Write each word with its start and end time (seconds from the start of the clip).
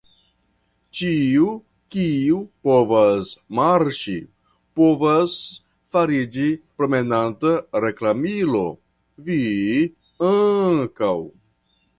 Ĉiu, 0.99 1.49
kiu 1.95 2.39
povas 2.69 3.29
marŝi, 3.59 4.15
povas 4.81 5.35
fariĝi 5.97 6.49
promenanta 6.81 7.53
reklamilo, 7.87 8.65
vi 9.29 9.41
ankaŭ. 10.33 11.17